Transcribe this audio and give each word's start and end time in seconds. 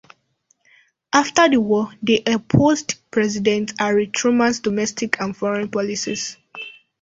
After 1.13 1.47
the 1.47 1.61
war, 1.61 1.91
they 2.01 2.23
opposed 2.25 2.95
President 3.11 3.73
Harry 3.77 4.07
Truman's 4.07 4.59
domestic 4.59 5.21
and 5.21 5.37
foreign 5.37 5.69
policies. 5.69 6.37